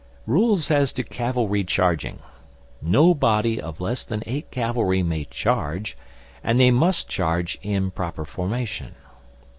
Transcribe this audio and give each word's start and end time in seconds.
]Rules 0.25 0.71
as 0.71 0.91
to 0.93 1.03
Cavalry 1.03 1.63
Charging: 1.63 2.21
No 2.81 3.13
body 3.13 3.61
of 3.61 3.79
less 3.79 4.03
than 4.03 4.23
eight 4.25 4.49
cavalry 4.49 5.03
may 5.03 5.25
charge, 5.25 5.95
and 6.43 6.59
they 6.59 6.71
must 6.71 7.07
charge 7.07 7.59
in 7.61 7.91
proper 7.91 8.25
formation. 8.25 8.95